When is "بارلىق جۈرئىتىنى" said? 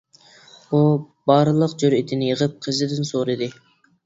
1.31-2.31